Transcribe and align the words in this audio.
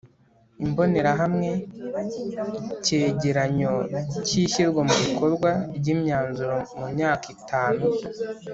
Imbonerahamwe 0.65 1.49
Ikigereranyo 2.77 3.73
cy 4.25 4.33
ishyirwa 4.43 4.81
mu 4.87 4.95
bikorwa 5.03 5.49
ry 5.77 5.87
imyanzuro 5.93 6.55
mu 6.79 6.85
myaka 6.95 7.25
itanu 7.37 7.83